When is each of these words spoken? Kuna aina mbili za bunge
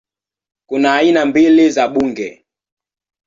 Kuna 0.67 0.93
aina 0.95 1.25
mbili 1.25 1.69
za 1.69 1.87
bunge 1.87 2.45